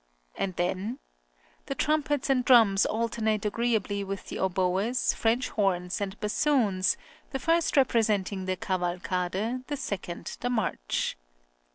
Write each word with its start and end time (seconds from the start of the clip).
And 0.35 0.55
then: 0.55 0.97
The 1.67 1.75
trumpets 1.75 2.27
and 2.27 2.43
drums 2.43 2.87
alternate 2.87 3.45
agreeably 3.45 4.03
with 4.03 4.29
the 4.29 4.39
oboes, 4.39 5.13
French 5.13 5.49
horns, 5.49 6.01
and 6.01 6.19
bassoons, 6.19 6.97
the 7.29 7.37
first 7.37 7.77
representing 7.77 8.45
the 8.45 8.55
cavalcade, 8.55 9.67
the 9.67 9.77
second 9.77 10.37
the 10.39 10.49
march. 10.49 11.17